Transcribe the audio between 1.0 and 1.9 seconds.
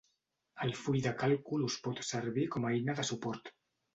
de càlcul us